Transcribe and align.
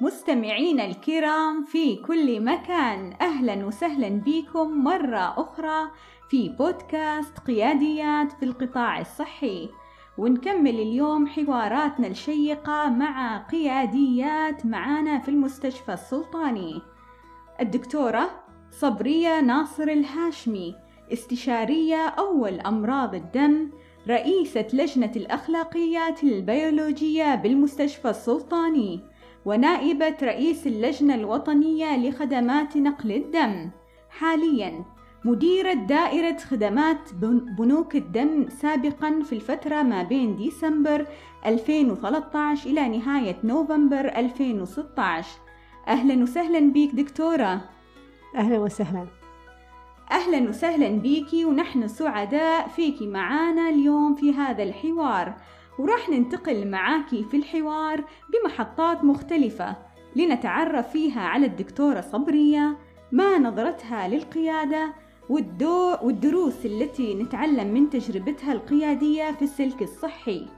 مستمعينا 0.00 0.84
الكرام 0.84 1.64
في 1.64 1.96
كل 1.96 2.40
مكان 2.40 3.12
أهلا 3.20 3.66
وسهلا 3.66 4.08
بكم 4.08 4.84
مرة 4.84 5.34
أخرى 5.40 5.90
في 6.30 6.48
بودكاست 6.48 7.38
قياديات 7.38 8.32
في 8.32 8.44
القطاع 8.44 9.00
الصحي. 9.00 9.68
ونكمل 10.18 10.80
اليوم 10.80 11.26
حواراتنا 11.26 12.06
الشيقة 12.06 12.88
مع 12.88 13.38
قياديات 13.38 14.66
معانا 14.66 15.18
في 15.18 15.28
المستشفى 15.28 15.92
السلطاني. 15.92 16.82
الدكتورة 17.60 18.30
صبرية 18.70 19.40
ناصر 19.40 19.88
الهاشمي 19.88 20.74
استشارية 21.12 22.06
أول 22.08 22.60
أمراض 22.60 23.14
الدم 23.14 23.70
رئيسة 24.08 24.66
لجنة 24.72 25.12
الأخلاقيات 25.16 26.24
البيولوجية 26.24 27.34
بالمستشفى 27.34 28.10
السلطاني. 28.10 29.13
ونائبة 29.46 30.16
رئيس 30.22 30.66
اللجنة 30.66 31.14
الوطنية 31.14 31.96
لخدمات 31.96 32.76
نقل 32.76 33.12
الدم. 33.12 33.70
حاليا 34.10 34.84
مديرة 35.24 35.72
دائرة 35.72 36.36
خدمات 36.36 37.14
بنوك 37.58 37.96
الدم 37.96 38.48
سابقا 38.48 39.22
في 39.24 39.32
الفترة 39.32 39.82
ما 39.82 40.02
بين 40.02 40.36
ديسمبر 40.36 41.06
2013 41.46 42.70
إلى 42.70 42.88
نهاية 42.88 43.36
نوفمبر 43.44 44.08
2016 44.16 45.28
أهلا 45.88 46.22
وسهلا 46.22 46.60
بيك 46.72 46.94
دكتورة. 46.94 47.60
أهلا 48.36 48.58
وسهلا. 48.58 49.06
أهلا 50.10 50.48
وسهلا 50.48 50.88
بيكي 50.88 51.44
ونحن 51.44 51.88
سعداء 51.88 52.68
فيكي 52.68 53.06
معانا 53.06 53.68
اليوم 53.68 54.14
في 54.14 54.32
هذا 54.32 54.62
الحوار. 54.62 55.34
وراح 55.78 56.08
ننتقل 56.08 56.70
معاكي 56.70 57.24
في 57.24 57.36
الحوار 57.36 58.04
بمحطات 58.32 59.04
مختلفة 59.04 59.76
لنتعرف 60.16 60.90
فيها 60.90 61.20
على 61.20 61.46
الدكتورة 61.46 62.00
صبرية 62.00 62.76
ما 63.12 63.38
نظرتها 63.38 64.08
للقيادة 64.08 64.92
والدو 65.28 65.96
والدروس 66.02 66.66
التي 66.66 67.14
نتعلم 67.14 67.74
من 67.74 67.90
تجربتها 67.90 68.52
القيادية 68.52 69.32
في 69.32 69.42
السلك 69.42 69.82
الصحي. 69.82 70.48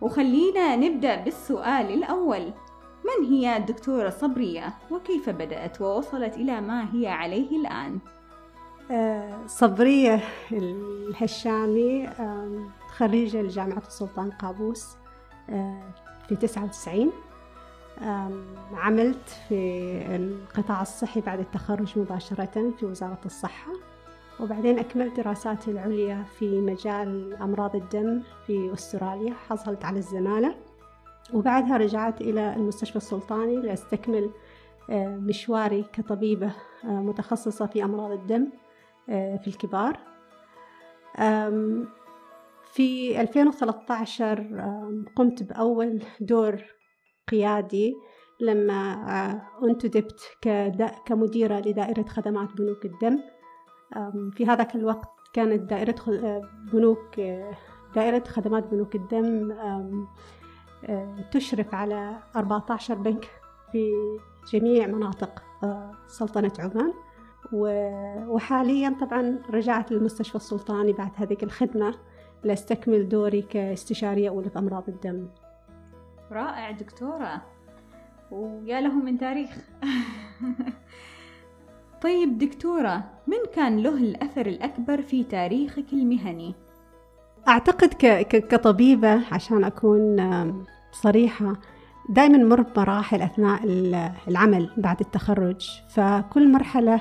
وخلينا 0.00 0.76
نبدأ 0.76 1.16
بالسؤال 1.16 1.94
الأول. 1.94 2.52
من 3.04 3.26
هي 3.26 3.56
الدكتورة 3.56 4.08
صبرية؟ 4.08 4.74
وكيف 4.90 5.30
بدأت؟ 5.30 5.80
ووصلت 5.80 6.36
إلى 6.36 6.60
ما 6.60 6.94
هي 6.94 7.06
عليه 7.06 7.56
الآن؟ 7.56 7.98
آه، 8.90 9.46
صبرية 9.46 10.20
الهشامي 10.52 12.08
خريجة 12.98 13.42
لجامعة 13.42 13.82
السلطان 13.86 14.30
قابوس 14.30 14.96
آه، 15.50 15.82
في 16.28 16.36
تسعة 16.36 16.64
وتسعين. 16.64 17.10
عملت 18.72 19.28
في 19.48 19.56
القطاع 20.16 20.82
الصحي 20.82 21.20
بعد 21.20 21.38
التخرج 21.38 21.98
مباشرة 21.98 22.72
في 22.78 22.86
وزارة 22.86 23.18
الصحة. 23.26 23.72
وبعدين 24.40 24.78
أكملت 24.78 25.16
دراساتي 25.16 25.70
العليا 25.70 26.24
في 26.38 26.60
مجال 26.60 27.34
أمراض 27.34 27.76
الدم 27.76 28.22
في 28.46 28.72
أستراليا 28.72 29.34
حصلت 29.48 29.84
على 29.84 29.98
الزمالة. 29.98 30.54
وبعدها 31.34 31.76
رجعت 31.76 32.20
إلى 32.20 32.54
المستشفى 32.56 32.96
السلطاني 32.96 33.56
لأستكمل 33.56 34.30
آه، 34.90 35.16
مشواري 35.16 35.84
كطبيبة 35.92 36.52
متخصصة 36.84 37.66
في 37.66 37.84
أمراض 37.84 38.10
الدم 38.10 38.48
آه، 39.08 39.36
في 39.36 39.48
الكبار. 39.48 39.98
في 42.78 43.20
2013 43.20 45.06
قمت 45.16 45.42
بأول 45.42 46.02
دور 46.20 46.62
قيادي 47.28 47.94
لما 48.40 48.92
آه، 48.92 49.66
انتدبت 49.66 50.20
كمديرة 51.06 51.58
لدائرة 51.58 52.02
خدمات 52.08 52.48
بنوك 52.56 52.84
الدم. 52.84 53.18
في 54.32 54.46
هذاك 54.46 54.74
الوقت 54.74 55.08
كانت 55.32 55.70
دائرة 55.70 55.94
آه، 56.08 56.42
بنوك 56.72 57.20
دائرة 57.94 58.24
خدمات 58.28 58.66
بنوك 58.66 58.94
الدم 58.94 59.54
تشرف 61.30 61.74
على 61.74 62.18
14 62.36 62.94
بنك 62.94 63.30
في 63.72 63.92
جميع 64.52 64.86
مناطق 64.86 65.42
سلطنة 66.06 66.52
عمان. 66.58 66.92
وحاليا 68.28 68.96
طبعا 69.00 69.42
رجعت 69.50 69.92
للمستشفى 69.92 70.36
السلطاني 70.36 70.92
بعد 70.92 71.10
هذه 71.16 71.36
الخدمة. 71.42 71.94
لأستكمل 72.44 73.08
دوري 73.08 73.42
كاستشارية 73.42 74.28
أولى 74.28 74.50
في 74.50 74.58
أمراض 74.58 74.88
الدم. 74.88 75.28
رائع 76.32 76.70
دكتورة 76.70 77.42
ويا 78.30 78.80
له 78.80 78.94
من 78.94 79.18
تاريخ. 79.18 79.50
طيب 82.02 82.38
دكتورة 82.38 83.04
من 83.26 83.38
كان 83.54 83.78
له 83.78 83.96
الأثر 83.96 84.46
الأكبر 84.46 85.02
في 85.02 85.24
تاريخك 85.24 85.92
المهني؟ 85.92 86.54
أعتقد 87.48 87.94
كطبيبة 88.32 89.34
عشان 89.34 89.64
أكون 89.64 90.16
صريحة 90.92 91.56
دائما 92.08 92.38
مر 92.38 92.62
بمراحل 92.62 93.22
أثناء 93.22 93.60
العمل 94.28 94.70
بعد 94.76 95.00
التخرج. 95.00 95.70
فكل 95.88 96.52
مرحلة 96.52 97.00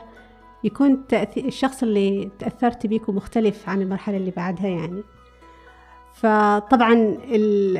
يكون 0.63 1.03
الشخص 1.37 1.83
اللي 1.83 2.31
تأثرت 2.39 2.87
بيكو 2.87 3.11
مختلف 3.11 3.69
عن 3.69 3.81
المرحلة 3.81 4.17
اللي 4.17 4.31
بعدها 4.31 4.67
يعني. 4.67 5.03
فطبعا 6.22 7.17
ال... 7.31 7.78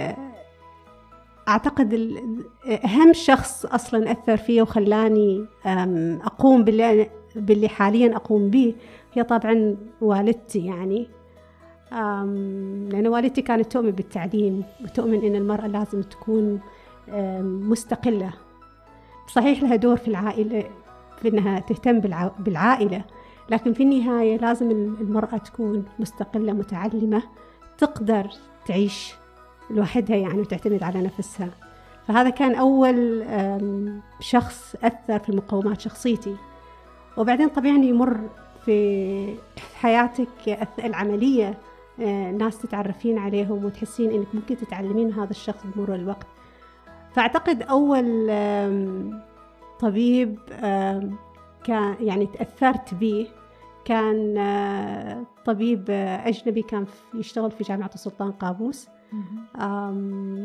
أهم 2.86 3.14
شخص 3.14 3.66
أصلا 3.66 4.12
أثر 4.12 4.38
فيه 4.38 4.62
وخلاني 4.62 5.46
أقوم 6.24 6.64
باللي, 6.64 7.10
باللي 7.36 7.68
حاليا 7.68 8.16
أقوم 8.16 8.50
به 8.50 8.76
هي 9.14 9.24
طبعا 9.24 9.78
والدتي 10.02 10.66
يعني. 10.66 11.08
لأن 12.92 13.08
والدتي 13.08 13.42
كانت 13.42 13.72
تؤمن 13.72 13.92
بالتعليم 13.92 14.64
وتؤمن 14.84 15.24
أن 15.24 15.36
المرأة 15.36 15.68
لازم 15.68 16.02
تكون 16.02 16.60
مستقلة. 17.44 18.34
صحيح 19.28 19.64
لها 19.64 19.76
دور 19.76 19.96
في 19.96 20.08
العائلة 20.08 20.64
في 21.22 21.28
إنها 21.28 21.60
تهتم 21.60 22.00
بالعائلة 22.40 23.02
لكن 23.50 23.74
في 23.74 23.84
النهاية 23.84 24.38
لازم 24.38 24.72
المرأة 24.72 25.38
تكون 25.38 25.86
مستقلة 26.00 26.54
متعلمة. 26.54 27.24
تقدر 27.78 28.30
تعيش 28.66 29.14
لوحدها 29.70 30.18
يعني 30.18 30.40
وتعتمد 30.40 30.84
على 30.84 31.02
نفسها. 31.02 31.50
فهذا 32.08 32.30
كان 32.30 32.56
أول 32.56 33.24
شخص 34.20 34.76
أثر 34.84 35.20
في 35.20 35.32
مقومات 35.32 35.82
شخصيتي. 35.82 36.36
وبعدين 37.18 37.50
طبيعي 37.50 37.88
يمر 37.88 38.20
في 38.66 39.36
حياتك 39.76 40.60
العملية 40.84 41.58
آه، 42.00 42.32
ناس 42.32 42.62
تتعرفين 42.62 43.18
عليهم 43.18 43.66
وتحسين 43.66 44.12
إنك 44.12 44.28
ممكن 44.34 44.58
تتعلمين 44.58 45.14
هذا 45.14 45.32
الشخص 45.32 45.64
بمرور 45.66 45.96
الوقت. 45.96 46.28
فأعتقد 47.14 47.62
أول 47.62 48.28
طبيب 49.80 50.40
كان 51.64 51.96
يعني 52.00 52.26
تأثرت 52.26 52.94
به 52.94 53.28
كان 53.88 54.38
آه، 54.38 55.26
طبيب 55.46 55.86
آه، 55.90 56.28
أجنبي 56.28 56.62
كان 56.62 56.86
يشتغل 57.14 57.52
في 57.52 57.64
جامعة 57.64 57.92
السلطان 57.94 58.32
قابوس. 58.32 58.88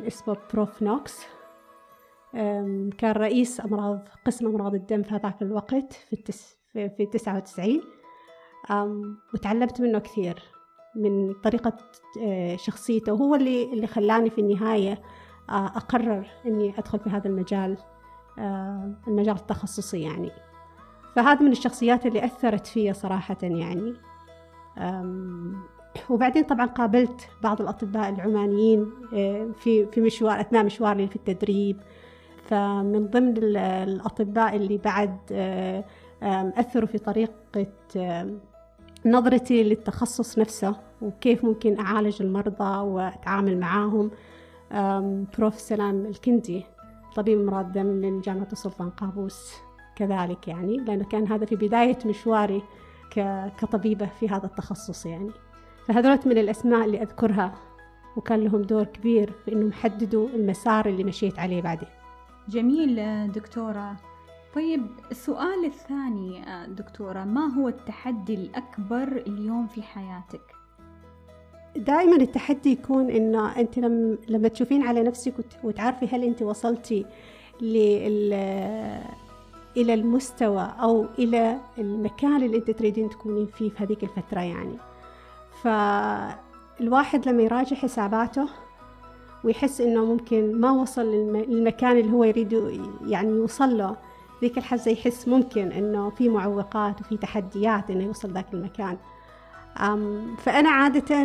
اسمه 0.06 0.36
Prof 0.54 0.82
نوكس. 0.82 1.26
كان 2.98 3.12
رئيس 3.12 3.60
أمراض 3.60 4.08
قسم 4.26 4.46
أمراض 4.46 4.74
الدم 4.74 5.02
في 5.02 5.14
هذاك 5.14 5.42
الوقت 5.42 5.92
في 5.92 6.12
التس 6.12 6.58
في 6.72 7.06
تسعة 7.12 7.36
وتسعين. 7.36 7.82
وتعلمت 9.34 9.80
منه 9.80 9.98
كثير 9.98 10.42
من 10.96 11.32
طريقة 11.32 11.76
آه، 12.22 12.56
شخصيته. 12.56 13.12
وهو 13.12 13.34
اللي 13.34 13.72
اللي 13.72 13.86
خلاني 13.86 14.30
في 14.30 14.40
النهاية 14.40 15.02
أقرر 15.48 16.26
إني 16.46 16.78
أدخل 16.78 16.98
في 16.98 17.10
هذا 17.10 17.28
المجال 17.28 17.76
المجال 19.08 19.36
التخصصي 19.36 20.00
يعني. 20.00 20.30
فهذا 21.16 21.42
من 21.42 21.52
الشخصيات 21.52 22.06
اللي 22.06 22.24
أثرت 22.24 22.66
فيا 22.66 22.92
صراحة 22.92 23.36
يعني. 23.42 23.94
وبعدين 26.10 26.42
طبعا 26.44 26.66
قابلت 26.66 27.28
بعض 27.42 27.60
الأطباء 27.60 28.08
العمانيين 28.08 28.90
آه، 29.14 29.48
في 29.58 29.86
في 29.86 30.00
مشوار 30.00 30.40
أثناء 30.40 30.64
مشواري 30.64 31.08
في 31.08 31.16
التدريب. 31.16 31.76
فمن 32.48 33.06
ضمن 33.06 33.34
الأطباء 33.56 34.56
اللي 34.56 34.78
بعد 34.78 35.16
آه، 35.32 35.84
أثروا 36.56 36.86
في 36.86 36.98
طريقة 36.98 37.66
نظرتي 39.06 39.62
للتخصص 39.62 40.38
نفسه 40.38 40.76
وكيف 41.02 41.44
ممكن 41.44 41.78
أعالج 41.78 42.22
المرضى 42.22 42.78
وأتعامل 42.80 43.60
معاهم. 43.60 44.10
بروف 45.38 45.60
سلام 45.60 46.06
الكندي 46.06 46.64
طبيب 47.16 47.40
أمراض 47.40 47.72
دم 47.72 47.86
من 47.86 48.20
جامعة 48.20 48.48
السلطان 48.52 48.90
قابوس. 48.90 49.52
كذلك 49.96 50.48
يعني 50.48 50.76
لأنه 50.76 51.04
كان 51.04 51.26
هذا 51.26 51.46
في 51.46 51.56
بداية 51.56 51.98
مشواري 52.06 52.62
كطبيبة 53.60 54.06
في 54.06 54.28
هذا 54.28 54.46
التخصص 54.46 55.06
يعني. 55.06 55.30
فهذول 55.88 56.18
من 56.26 56.38
الأسماء 56.38 56.84
اللي 56.84 57.02
أذكرها 57.02 57.54
وكان 58.16 58.40
لهم 58.40 58.62
دور 58.62 58.84
كبير 58.84 59.32
في 59.44 59.52
إنهم 59.52 59.72
حددوا 59.72 60.28
المسار 60.28 60.86
اللي 60.86 61.04
مشيت 61.04 61.38
عليه 61.38 61.62
بعدين. 61.62 61.88
جميل 62.48 63.32
دكتورة. 63.32 63.96
طيب 64.54 64.86
السؤال 65.10 65.64
الثاني 65.64 66.42
دكتورة 66.68 67.24
ما 67.24 67.54
هو 67.54 67.68
التحدي 67.68 68.34
الأكبر 68.34 69.22
اليوم 69.26 69.66
في 69.66 69.82
حياتك؟ 69.82 70.40
دائما 71.76 72.16
التحدي 72.16 72.72
يكون 72.72 73.10
إنه 73.10 73.60
أنت 73.60 73.78
لما 74.28 74.48
تشوفين 74.48 74.82
على 74.82 75.02
نفسك 75.02 75.34
وتعرفي 75.64 76.06
هل 76.06 76.24
أنت 76.24 76.42
وصلتي 76.42 77.06
إلى 79.76 79.94
المستوى 79.94 80.72
أو 80.80 81.06
إلى 81.18 81.58
المكان 81.78 82.42
اللي 82.42 82.56
أنت 82.56 82.70
تريدين 82.70 83.10
تكونين 83.10 83.46
فيه 83.46 83.70
في 83.70 83.84
هذيك 83.84 84.02
الفترة 84.02 84.40
يعني. 84.40 84.76
فالواحد 85.62 87.28
لما 87.28 87.42
يراجع 87.42 87.76
حساباته 87.76 88.48
ويحس 89.44 89.80
إنه 89.80 90.04
ممكن 90.04 90.60
ما 90.60 90.70
وصل 90.70 91.06
للمكان 91.06 91.98
اللي 91.98 92.12
هو 92.12 92.24
يريد 92.24 92.80
يعني 93.06 93.28
يوصل 93.28 93.78
له 93.78 93.96
ذيك 94.40 94.58
الحزة 94.58 94.90
يحس 94.90 95.28
ممكن 95.28 95.72
إنه 95.72 96.10
في 96.10 96.28
معوقات 96.28 97.00
وفي 97.00 97.16
تحديات 97.16 97.90
إنه 97.90 98.04
يوصل 98.04 98.30
ذاك 98.30 98.46
المكان. 98.54 98.96
فأنا 100.38 100.70
عادة 100.70 101.16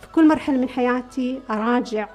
في 0.00 0.08
كل 0.14 0.28
مرحلة 0.28 0.56
من 0.56 0.68
حياتي 0.68 1.40
أراجع 1.50 2.08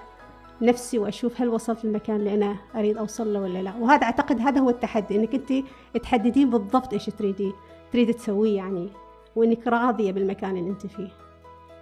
نفسي 0.64 1.00
وأشوف 1.00 1.42
هل 1.42 1.50
وصلت 1.50 1.86
للمكان 1.86 2.16
اللي 2.16 2.34
أنا 2.34 2.56
أريد 2.76 2.98
أوصل 2.98 3.34
له 3.34 3.42
ولا 3.42 3.60
لا 3.60 3.76
وهذا 3.76 4.04
أعتقد 4.04 4.40
هذا 4.40 4.62
هو 4.62 4.70
التحدي 4.70 5.16
إنك 5.16 5.34
أنت 5.34 5.68
تحددين 6.04 6.50
بالضبط 6.50 6.94
إيش 6.94 7.06
تريدي 7.06 7.54
تريد 7.92 8.14
تسويه 8.14 8.58
يعني 8.58 8.90
وإنك 9.36 9.68
راضية 9.68 10.12
بالمكان 10.12 10.58
اللي 10.58 10.70
أنت 10.70 10.88
فيه 10.88 11.10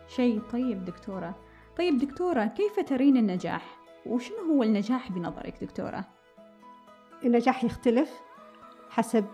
شيء 0.07 0.42
طيب 0.51 0.86
دكتورة 0.86 1.36
طيب 1.78 1.98
دكتورة 1.98 2.45
كيف 2.45 2.80
ترين 2.80 3.18
النجاح؟ 3.18 3.78
وشنو 4.06 4.38
هو 4.38 4.63
النجاح 4.63 5.12
بنظرك 5.12 5.63
دكتورة؟ 5.63 6.06
النجاح 7.25 7.63
يختلف 7.63 8.22
حسب 8.89 9.25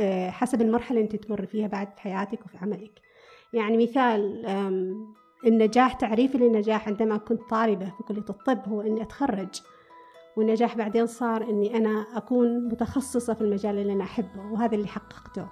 آه، 0.00 0.30
حسب 0.30 0.62
المرحلة 0.62 1.00
اللي 1.00 1.12
أنت 1.12 1.24
تمر 1.24 1.46
فيها 1.46 1.66
بعد 1.66 1.92
في 1.94 2.00
حياتك 2.00 2.44
وفي 2.44 2.58
عملك 2.58 3.00
يعني 3.52 3.76
مثال 3.76 4.46
النجاح 5.46 5.92
تعريفي 5.92 6.38
للنجاح 6.38 6.88
عندما 6.88 7.16
كنت 7.16 7.42
طالبة 7.50 7.86
في 7.86 8.02
كلية 8.02 8.24
الطب 8.30 8.68
هو 8.68 8.80
إني 8.80 9.02
أتخرج. 9.02 9.62
والنجاح 10.36 10.76
بعدين 10.76 11.06
صار 11.06 11.42
إني 11.42 11.76
أنا 11.76 12.06
أكون 12.14 12.68
متخصصة 12.68 13.34
في 13.34 13.40
المجال 13.40 13.78
اللي 13.78 13.92
أنا 13.92 14.04
أحبه 14.04 14.52
وهذا 14.52 14.74
اللي 14.74 14.88
حققته. 14.88 15.46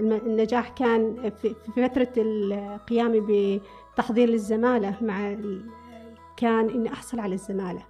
النجاح 0.00 0.68
كان 0.68 1.30
في 1.42 1.54
فترة 1.76 2.12
قيامي 2.76 3.60
بتحضير 3.94 4.28
للزمالة 4.28 4.94
مع 5.00 5.36
كان 6.36 6.70
إني 6.70 6.92
أحصل 6.92 7.20
على 7.20 7.34
الزمالة. 7.34 7.82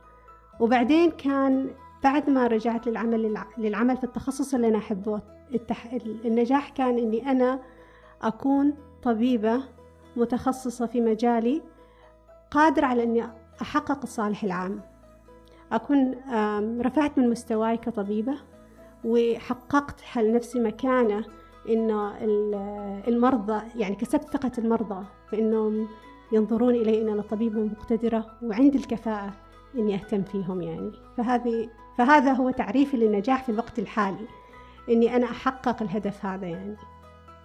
وبعدين 0.61 1.11
كان 1.11 1.71
بعد 2.05 2.31
ما 2.31 2.47
رجعت 2.47 2.87
للعمل 2.87 3.45
للعمل 3.59 3.97
في 3.97 4.05
التخصص 4.05 4.55
اللي 4.55 4.69
أنا 4.69 4.79
أحبه 4.79 5.23
النجاح 6.25 6.69
كان 6.69 6.99
إني 6.99 7.31
أنا 7.31 7.61
أكون 8.23 8.75
طبيبة 9.03 9.63
متخصصة 10.21 10.87
في 10.87 11.01
مجالي 11.01 11.63
قادرة 12.51 12.87
على 12.87 13.03
أني 13.03 13.27
أحقق 13.63 13.99
الصالح 14.03 14.45
العام. 14.45 14.81
أكون 15.73 16.15
رفعت 16.81 17.19
من 17.19 17.31
مستواي 17.31 17.77
كطبيبة 17.77 18.35
وحققت 19.05 20.17
لنفسي 20.17 20.61
مكانة 20.61 21.25
إنه 21.69 22.17
المرضى 23.09 23.63
يعني 23.77 23.97
كسبت 23.97 24.25
ثقة 24.25 24.53
المرضى 24.59 25.05
بأنهم 25.33 25.89
ينظرون 26.33 26.75
إلي 26.75 27.03
أن 27.03 27.09
أنا 27.09 27.23
طبيبة 27.23 27.61
مقتدرة 27.61 28.27
وعندي 28.43 28.79
الكفاءة 28.79 29.33
إني 29.75 29.95
أهتم 29.95 30.23
فيهم 30.23 30.63
يعني. 30.63 30.93
فهذه 31.17 31.69
فهذا 31.99 32.33
هو 32.33 32.51
تعريفي 32.51 32.97
للنجاح 32.97 33.45
في 33.45 33.53
الوقت 33.53 33.79
الحالي 33.79 34.27
إني 34.89 35.17
أنا 35.17 35.27
أحقق 35.27 35.83
الهدف 35.83 36.27
هذا 36.27 36.47
يعني. 36.47 36.77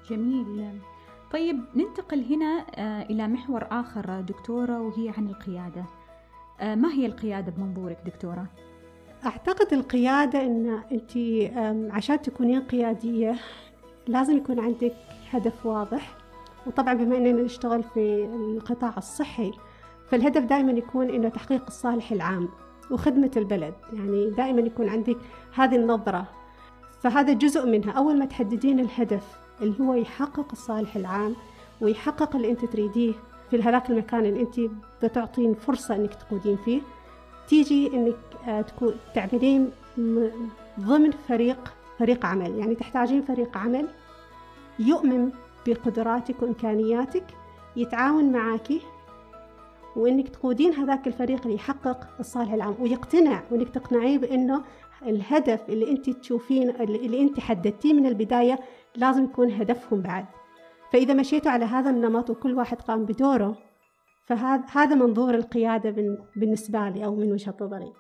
جميل. 0.09 0.79
طيب 1.35 1.65
ننتقل 1.75 2.23
هنا 2.33 2.65
آه، 2.75 3.01
إلى 3.01 3.27
محور 3.27 3.67
آخر 3.71 4.21
دكتورة 4.21 4.81
وهي 4.81 5.09
عن 5.17 5.27
القيادة. 5.27 5.85
آه، 6.59 6.75
ما 6.75 6.93
هي 6.93 7.05
القيادة 7.05 7.51
بمنظورك 7.51 7.97
دكتورة؟ 8.05 8.45
أعتقد 9.25 9.73
القيادة 9.73 10.41
أن 10.41 10.81
أنت 10.91 11.11
عشان 11.93 12.21
تكونين 12.21 12.61
قيادية 12.61 13.35
لازم 14.07 14.37
يكون 14.37 14.59
عندك 14.59 14.95
هدف 15.31 15.65
واضح. 15.65 16.17
وطبعا 16.67 16.93
بما 16.93 17.17
أننا 17.17 17.41
نشتغل 17.41 17.83
في 17.83 18.25
القطاع 18.25 18.93
الصحي 18.97 19.51
فالهدف 20.07 20.43
دائما 20.43 20.71
يكون 20.71 21.09
أنه 21.09 21.29
تحقيق 21.29 21.65
الصالح 21.67 22.11
العام 22.11 22.49
وخدمة 22.91 23.31
البلد. 23.37 23.73
يعني 23.93 24.29
دائما 24.29 24.61
يكون 24.61 24.89
عندك 24.89 25.17
هذه 25.55 25.75
النظرة. 25.75 26.27
فهذا 27.05 27.33
جزء 27.33 27.65
منها. 27.65 27.91
أول 27.91 28.19
ما 28.19 28.25
تحددين 28.25 28.79
الهدف 28.79 29.23
اللي 29.61 29.79
هو 29.81 29.93
يحقق 29.93 30.45
الصالح 30.51 30.95
العام 30.95 31.35
ويحقق 31.81 32.35
اللي 32.35 32.51
أنت 32.51 32.65
تريديه 32.65 33.13
في 33.51 33.61
هذاك 33.61 33.89
المكان 33.89 34.25
اللي 34.25 34.41
أنت 34.41 34.59
بتعطين 35.03 35.53
فرصة 35.53 35.95
إنك 35.95 36.13
تقودين 36.13 36.57
فيه 36.65 36.81
تيجي 37.47 37.87
إنك 37.93 38.15
آه، 38.47 38.61
تكون 38.61 38.93
تعملين 39.15 39.71
ضمن 40.79 41.11
فريق 41.27 41.73
فريق 41.99 42.25
عمل. 42.25 42.59
يعني 42.59 42.75
تحتاجين 42.75 43.21
فريق 43.21 43.57
عمل 43.57 43.87
يؤمن 44.79 45.31
بقدراتك 45.67 46.41
وإمكانياتك 46.41 47.25
يتعاون 47.75 48.31
معك 48.31 48.67
وإنك 49.95 50.29
تقودين 50.29 50.73
هذاك 50.73 51.07
الفريق 51.07 51.41
اللي 51.41 51.55
يحقق 51.55 52.07
الصالح 52.19 52.53
العام 52.53 52.75
ويقتنع 52.79 53.41
وإنك 53.51 53.69
تقنعيه 53.69 54.17
بإنه 54.17 54.63
الهدف 55.05 55.69
اللي 55.69 55.91
انت 55.91 56.09
تشوفين 56.09 56.69
اللي 56.69 57.21
انت 57.21 57.39
حددتيه 57.39 57.93
من 57.93 58.05
البداية 58.05 58.59
لازم 58.95 59.23
يكون 59.23 59.51
هدفهم 59.51 60.01
بعد. 60.01 60.25
فإذا 60.91 61.13
مشيتوا 61.13 61.51
على 61.51 61.65
هذا 61.65 61.89
النمط 61.89 62.29
وكل 62.29 62.53
واحد 62.53 62.81
قام 62.81 63.05
بدوره 63.05 63.57
فهذا 64.25 64.63
هذا 64.71 64.95
منظور 64.95 65.35
القيادة 65.35 66.17
بالنسبة 66.35 66.89
لي 66.89 67.05
أو 67.05 67.15
من 67.15 67.31
وجهة 67.31 67.55
نظري. 67.61 67.93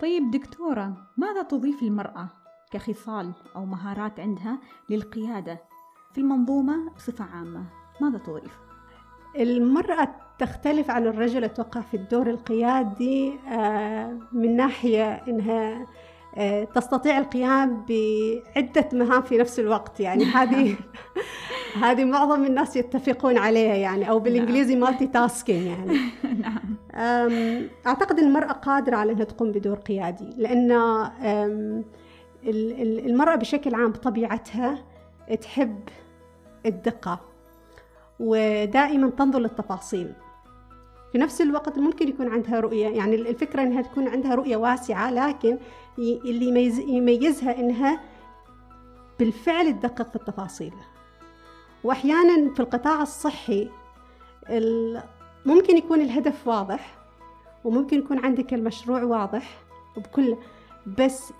طيب 0.00 0.30
دكتورة 0.30 0.96
ماذا 1.16 1.42
تضيف 1.42 1.82
المرأة 1.82 2.28
كخصال 2.72 3.32
أو 3.56 3.64
مهارات 3.64 4.20
عندها 4.20 4.58
للقيادة 4.90 5.60
في 6.12 6.20
المنظومة 6.20 6.90
بصفة 6.94 7.24
عامة؟ 7.24 7.64
ماذا 8.00 8.18
تضيف؟ 8.18 8.58
المرأة 9.36 10.25
تختلف 10.38 10.90
عن 10.90 11.06
الرجل 11.06 11.44
أتوقع 11.44 11.80
في 11.80 11.96
الدور 11.96 12.30
القيادي 12.30 13.32
آه، 13.52 14.18
من 14.32 14.56
ناحية 14.56 15.22
إنها 15.28 15.86
آه، 16.36 16.64
تستطيع 16.64 17.18
القيام 17.18 17.84
بعدة 17.88 18.88
مهام 18.92 19.22
في 19.22 19.38
نفس 19.38 19.60
الوقت. 19.60 20.00
يعني 20.00 20.24
هذه 20.36 20.76
هذه 21.82 22.04
معظم 22.04 22.44
الناس 22.44 22.76
يتفقون 22.76 23.38
عليها 23.38 23.74
يعني 23.74 24.10
أو 24.10 24.18
بالإنجليزي 24.18 24.76
مالتي 24.76 25.06
تاسكينج 25.06 25.66
يعني. 25.66 25.98
نعم. 26.42 26.76
أعتقد 27.86 28.18
المرأة 28.18 28.52
قادرة 28.52 28.96
على 28.96 29.12
أنها 29.12 29.24
تقوم 29.24 29.52
بدور 29.52 29.76
قيادي 29.76 30.30
لأن 30.36 30.72
المرأة 33.06 33.36
بشكل 33.36 33.74
عام 33.74 33.90
بطبيعتها 33.90 34.84
تحب 35.40 35.80
الدقة 36.66 37.20
ودائما 38.20 39.10
تنظر 39.10 39.38
للتفاصيل. 39.38 40.12
في 41.16 41.22
نفس 41.22 41.40
الوقت 41.40 41.78
ممكن 41.78 42.08
يكون 42.08 42.28
عندها 42.28 42.60
رؤية 42.60 42.86
يعني 42.86 43.16
الفكرة 43.16 43.62
أنها 43.62 43.82
تكون 43.82 44.08
عندها 44.08 44.34
رؤية 44.34 44.56
واسعة 44.56 45.10
لكن 45.10 45.58
اللي 45.98 46.48
يميز 46.48 46.78
يميزها 46.78 47.60
أنها 47.60 48.00
بالفعل 49.18 49.72
تدقق 49.72 50.08
في 50.10 50.16
التفاصيل. 50.16 50.72
وأحيانا 51.84 52.54
في 52.54 52.60
القطاع 52.60 53.02
الصحي 53.02 53.68
ممكن 55.46 55.76
يكون 55.76 56.00
الهدف 56.00 56.48
واضح 56.48 56.94
وممكن 57.64 57.98
يكون 57.98 58.18
عندك 58.18 58.54
المشروع 58.54 59.02
واضح 59.02 59.58
وبكل 59.96 60.36
بس 60.98 61.32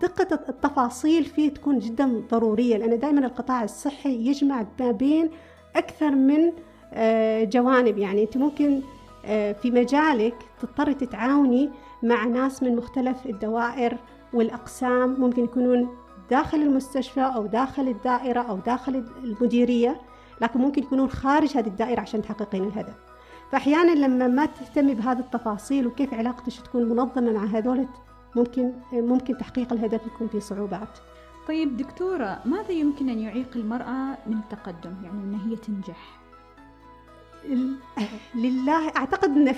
دقة 0.00 0.40
التفاصيل 0.48 1.24
فيه 1.24 1.50
تكون 1.50 1.78
جدا 1.78 2.22
ضرورية 2.30 2.76
لأن 2.76 2.98
دائما 2.98 3.26
القطاع 3.26 3.64
الصحي 3.64 4.28
يجمع 4.28 4.66
ما 4.80 4.90
بين 4.90 5.30
أكثر 5.76 6.10
من 6.10 6.52
آه، 6.92 7.44
جوانب. 7.44 7.98
يعني 7.98 8.22
أنت 8.22 8.36
ممكن 8.36 8.80
في 9.62 9.70
مجالك 9.70 10.34
تضطري 10.60 10.94
تتعاوني 10.94 11.70
مع 12.02 12.24
ناس 12.24 12.62
من 12.62 12.76
مختلف 12.76 13.26
الدوائر 13.26 13.96
والأقسام 14.32 15.20
ممكن 15.20 15.44
يكونون 15.44 15.88
داخل 16.30 16.58
المستشفى 16.58 17.20
أو 17.20 17.46
داخل 17.46 17.88
الدائرة 17.88 18.40
أو 18.40 18.56
داخل 18.56 19.04
المديرية 19.24 20.00
لكن 20.40 20.60
ممكن 20.60 20.82
يكونون 20.82 21.10
خارج 21.10 21.56
هذه 21.56 21.66
الدائرة 21.66 22.00
عشان 22.00 22.22
تحققين 22.22 22.64
الهدف. 22.64 22.94
فأحيانا 23.52 24.06
لما 24.06 24.26
ما 24.26 24.46
تهتمي 24.46 24.94
بهذه 24.94 25.18
التفاصيل 25.18 25.86
وكيف 25.86 26.14
علاقتك 26.14 26.52
تكون 26.64 26.88
منظمة 26.88 27.32
مع 27.32 27.44
هذول 27.44 27.86
ممكن 28.36 28.72
ممكن 28.92 29.38
تحقيق 29.38 29.72
الهدف 29.72 30.06
يكون 30.06 30.28
فيه 30.28 30.40
صعوبات. 30.40 30.98
طيب 31.48 31.76
دكتورة 31.76 32.40
ماذا 32.44 32.70
يمكن 32.70 33.08
أن 33.08 33.18
يعيق 33.18 33.56
المرأة 33.56 34.18
من 34.26 34.36
التقدم 34.38 34.94
يعني 35.04 35.22
أن 35.22 35.34
هي 35.34 35.56
تنجح؟ 35.56 36.18
لله. 38.34 38.88
أعتقد 38.96 39.28
إن 39.28 39.54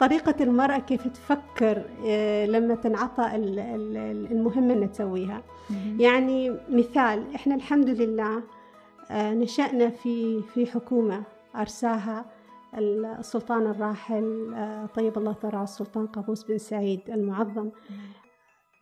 طريقة 0.00 0.34
المرأة 0.44 0.78
كيف 0.78 1.08
تفكر 1.08 1.82
آه، 2.06 2.46
لما 2.46 2.74
تنعطى 2.74 3.30
المهمه 4.30 4.74
اللي 4.74 4.86
تسويها. 4.88 5.42
يعني 5.98 6.56
مثال 6.70 7.34
إحنا 7.34 7.54
الحمد 7.54 7.88
لله 7.88 8.42
آه، 9.10 9.34
نشأنا 9.34 9.90
في 9.90 10.42
في 10.42 10.66
حكومة 10.66 11.22
أرساها 11.56 12.24
السلطان 12.78 13.66
الراحل 13.66 14.54
آه، 14.54 14.86
طيب 14.86 15.18
الله 15.18 15.32
ثراه 15.32 15.62
السلطان 15.62 16.06
قابوس 16.06 16.44
بن 16.44 16.58
سعيد 16.58 17.00
المعظم. 17.08 17.70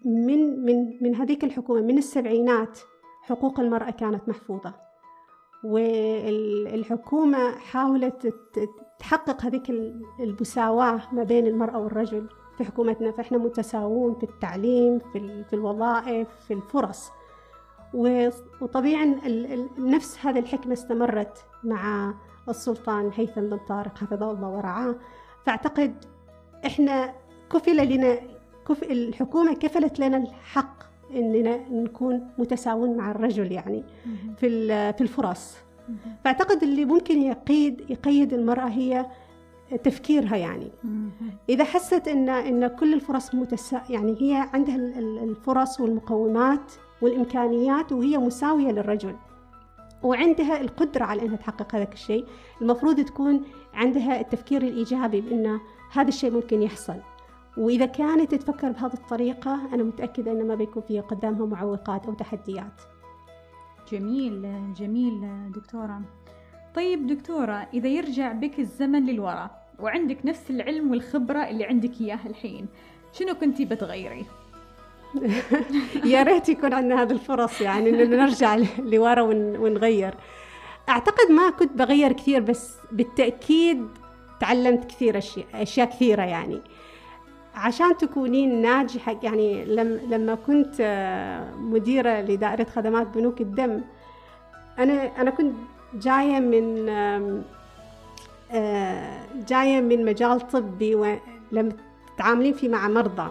من 0.05 0.65
من 0.65 1.03
من 1.03 1.15
هذيك 1.15 1.45
الحكومة 1.45 1.81
من 1.81 1.99
السبعينات 1.99 2.79
حقوق 3.23 3.61
المرأة 3.61 3.91
كانت 3.91 4.29
محفوظة. 4.29 4.75
والحكومة 5.65 7.51
حاولت 7.59 8.35
تحقق 8.99 9.45
هذيك 9.45 9.71
المساواة 10.21 11.01
ما 11.13 11.23
بين 11.23 11.47
المرأة 11.47 11.79
والرجل 11.79 12.27
في 12.59 12.65
حكومتنا. 12.65 13.13
فإحنا 13.13 13.39
متساوون 13.39 14.15
في 14.15 14.23
التعليم 14.23 14.99
في, 15.13 15.53
الوظائف 15.53 16.29
في 16.49 16.55
الفرص. 16.55 17.11
وطبيعا 18.61 19.21
نفس 19.79 20.19
هذه 20.27 20.39
الحكمة 20.39 20.73
استمرت 20.73 21.45
مع 21.65 22.15
السلطان 22.49 23.11
هيثم 23.15 23.41
بن 23.41 23.59
طارق 23.69 23.99
حفظه 23.99 24.31
الله 24.31 24.49
ورعاه. 24.49 24.95
فأعتقد 25.47 26.05
إحنا 26.67 27.15
كفل 27.53 27.89
لنا 27.97 28.19
كف 28.69 28.83
الحكومة 28.83 29.55
كفلت 29.55 30.01
لنا 30.01 30.17
الحق 30.17 30.92
اننا 31.15 31.69
نكون 31.71 32.29
متساوون 32.39 32.97
مع 32.97 33.11
الرجل 33.11 33.53
يعني 33.53 33.85
في 34.37 34.93
في 34.93 35.01
الفرص. 35.01 35.57
فأعتقد 36.25 36.63
اللي 36.63 36.85
ممكن 36.85 37.23
يقيد 37.23 37.91
يقيد 37.91 38.33
المرأة 38.35 38.69
هي 38.69 39.07
تفكيرها 39.85 40.37
يعني. 40.37 40.71
إذا 41.49 41.65
حست 41.65 42.09
إن 42.09 42.29
إن 42.29 42.67
كل 42.67 42.95
الفرص 42.95 43.35
متسا 43.35 43.83
يعني 43.91 44.17
هي 44.21 44.49
عندها 44.53 44.77
الفرص 44.99 45.81
والمقومات 45.81 46.73
والإمكانيات 47.03 47.93
وهي 47.93 48.19
مساوية 48.19 48.73
للرجل. 48.73 49.15
وعندها 50.03 50.61
القدرة 50.61 51.05
على 51.05 51.23
إنها 51.23 51.37
تحقق 51.37 51.75
هذا 51.75 51.89
الشيء. 51.93 52.25
المفروض 52.63 53.01
تكون 53.01 53.43
عندها 53.75 54.21
التفكير 54.21 54.63
الإيجابي 54.63 55.21
بإن 55.21 55.61
هذا 55.93 56.09
الشيء 56.09 56.31
ممكن 56.31 56.63
يحصل. 56.63 56.97
وإذا 57.57 57.87
كانت 57.87 58.35
تفكر 58.35 58.73
بهذه 58.73 58.95
الطريقة 58.95 59.75
أنا 59.75 59.83
متأكدة 59.83 60.33
أنه 60.33 60.45
ما 60.45 60.55
بيكون 60.55 60.83
في 60.83 61.01
قدامها 61.01 61.47
معوقات 61.47 62.07
أو 62.07 62.15
تحديات. 62.15 62.83
جميل 63.93 64.73
جميل 64.75 65.29
دكتورة. 65.55 66.01
طيب 66.75 67.07
دكتورة 67.07 67.69
إذا 67.75 67.89
يرجع 67.89 68.33
بك 68.33 68.59
الزمن 68.59 69.07
للوراء 69.07 69.63
وعندك 69.79 70.19
نفس 70.25 70.51
العلم 70.51 70.91
والخبرة 70.91 71.39
اللي 71.39 71.65
عندك 71.65 72.01
إياه 72.01 72.19
الحين 72.27 72.67
شنو 73.13 73.35
كنتي 73.35 73.65
بتغيري؟ 73.65 74.27
يا 76.13 76.23
ريت 76.23 76.49
يكون 76.49 76.73
عندنا 76.73 77.03
هذه 77.03 77.13
الفرص 77.13 77.61
يعني 77.61 77.91
إنه 77.91 78.17
نرجع 78.17 78.57
لورا 78.79 79.23
ونغير. 79.23 80.15
أعتقد 80.89 81.31
ما 81.31 81.51
كنت 81.51 81.73
بغير 81.73 82.13
كثير 82.13 82.41
بس 82.41 82.77
بالتأكيد 82.93 83.89
تعلمت 84.41 84.85
كثير 84.85 85.19
أشياء 85.19 85.47
أشياء 85.55 85.91
كثيرة 85.91 86.23
يعني. 86.23 86.61
عشان 87.55 87.97
تكونين 87.97 88.63
ناجحة 88.63 89.17
يعني 89.23 89.65
لما 90.07 90.35
كنت 90.35 90.75
آه، 90.81 91.55
مديرة 91.55 92.21
لدائرة 92.21 92.65
خدمات 92.65 93.07
بنوك 93.07 93.41
الدم 93.41 93.81
أنا 94.79 95.21
أنا 95.21 95.31
كنت 95.31 95.55
جاية 95.95 96.41
من 96.41 96.89
آه، 98.53 99.27
جاية 99.49 99.81
من 99.81 100.05
مجال 100.05 100.49
طبي 100.49 100.95
ولما 100.95 101.73
تتعاملين 102.17 102.53
فيه 102.53 102.69
مع 102.69 102.89
مرضى. 102.89 103.31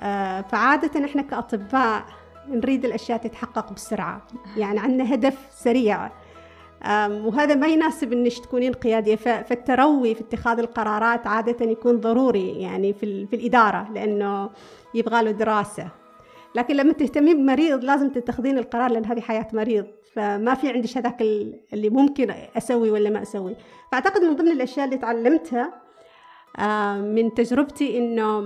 آه، 0.00 0.40
فعادة 0.40 1.04
إحنا 1.04 1.22
كأطباء 1.22 2.04
نريد 2.48 2.84
الأشياء 2.84 3.18
تتحقق 3.18 3.72
بسرعة. 3.72 4.22
يعني 4.56 4.80
عندنا 4.80 5.14
هدف 5.14 5.38
سريع. 5.50 6.10
وهذا 7.24 7.54
ما 7.54 7.66
يناسب 7.66 8.12
إنك 8.12 8.32
تكونين 8.32 8.72
قيادية. 8.72 9.16
فالتروي 9.16 10.14
في 10.14 10.20
اتخاذ 10.20 10.58
القرارات 10.58 11.26
عادة 11.26 11.66
يكون 11.66 12.00
ضروري 12.00 12.60
يعني 12.60 12.92
في, 12.92 13.26
في 13.26 13.36
الإدارة 13.36 13.88
لأنه 13.94 14.50
يبغى 14.94 15.22
له 15.22 15.30
دراسة. 15.30 15.88
لكن 16.54 16.76
لما 16.76 16.92
تهتمين 16.92 17.36
بمريض 17.36 17.84
لازم 17.84 18.08
تتخذين 18.08 18.58
القرار 18.58 18.90
لأن 18.90 19.04
هذه 19.04 19.20
حياة 19.20 19.46
مريض 19.52 19.86
فما 20.12 20.54
في 20.54 20.68
عندي 20.68 20.88
هذاك 20.96 21.22
اللي 21.72 21.90
ممكن 21.90 22.30
أسوي 22.56 22.90
ولا 22.90 23.10
ما 23.10 23.22
أسوي. 23.22 23.56
فأعتقد 23.92 24.22
من 24.22 24.36
ضمن 24.36 24.48
الأشياء 24.48 24.86
اللي 24.86 24.96
تعلمتها 24.96 25.72
من 27.00 27.34
تجربتي 27.34 27.98
إنه 27.98 28.40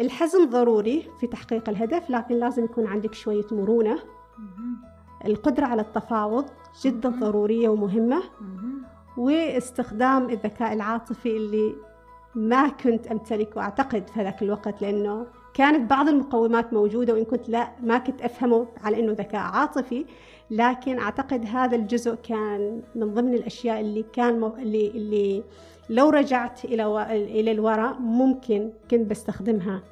الحزم 0.00 0.50
ضروري 0.50 1.04
في 1.20 1.26
تحقيق 1.26 1.68
الهدف 1.68 2.10
لكن 2.10 2.34
لازم 2.34 2.64
يكون 2.64 2.86
عندك 2.86 3.14
شوية 3.14 3.46
مرونة. 3.52 3.98
القدرة 5.26 5.66
على 5.66 5.82
التفاوض 5.82 6.44
جدا 6.84 7.08
ضرورية 7.08 7.68
ومهمة. 7.68 8.22
واستخدام 9.16 10.30
الذكاء 10.30 10.72
العاطفي 10.72 11.36
اللي 11.36 11.74
ما 12.34 12.68
كنت 12.68 13.06
أمتلكه 13.06 13.60
أعتقد 13.60 14.08
في 14.14 14.22
ذاك 14.22 14.42
الوقت 14.42 14.82
لأنه 14.82 15.26
كانت 15.54 15.90
بعض 15.90 16.08
المقومات 16.08 16.72
موجودة 16.72 17.12
وإن 17.14 17.24
كنت 17.24 17.48
لا 17.48 17.70
ما 17.82 17.98
كنت 17.98 18.22
أفهمه 18.22 18.66
على 18.84 19.00
أنه 19.00 19.12
ذكاء 19.12 19.40
عاطفي. 19.40 20.04
لكن 20.50 20.98
أعتقد 20.98 21.46
هذا 21.46 21.76
الجزء 21.76 22.14
كان 22.14 22.82
من 22.94 23.14
ضمن 23.14 23.34
الأشياء 23.34 23.80
اللي 23.80 24.04
كان 24.12 24.40
مو... 24.40 24.46
اللي 24.58 24.88
اللي 24.88 25.42
لو 25.90 26.08
رجعت 26.10 26.64
إلى 26.64 26.84
و... 26.84 27.00
إلى 27.00 27.50
الوراء 27.50 27.98
ممكن 27.98 28.70
كنت 28.90 29.10
بستخدمها 29.10 29.82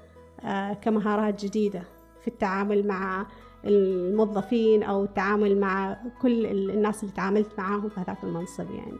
آه 0.44 0.72
كمهارات 0.72 1.44
جديدة 1.44 1.82
في 2.20 2.28
التعامل 2.28 2.86
مع 2.86 3.26
الموظفين 3.64 4.82
أو 4.82 5.04
التعامل 5.04 5.60
مع 5.60 5.96
كل 6.22 6.46
الناس 6.46 7.02
اللي 7.02 7.14
تعاملت 7.14 7.58
معاهم 7.58 7.88
في 7.88 8.00
هذاك 8.00 8.24
المنصب 8.24 8.70
يعني. 8.70 8.98